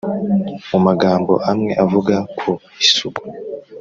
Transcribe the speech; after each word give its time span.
mu 0.69 0.79
magambo 0.87 1.33
amwe 1.51 1.71
avuga 1.83 2.15
ku 2.37 2.51
isuku. 2.85 3.21